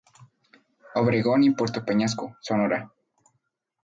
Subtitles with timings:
[0.95, 2.91] Obregón y Puerto Peñasco, Sonora.